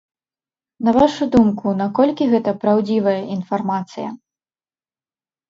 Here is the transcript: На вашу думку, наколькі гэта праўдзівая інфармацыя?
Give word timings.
На 0.87 0.93
вашу 0.97 1.27
думку, 1.35 1.73
наколькі 1.81 2.23
гэта 2.33 2.51
праўдзівая 2.65 3.15
інфармацыя? 3.37 4.09